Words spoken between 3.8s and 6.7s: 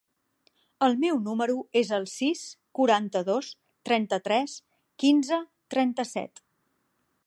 trenta-tres, quinze, trenta-set.